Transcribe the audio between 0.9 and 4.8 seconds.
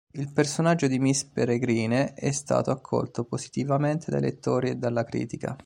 Miss Peregrine è stato accolto positivamente dai lettori e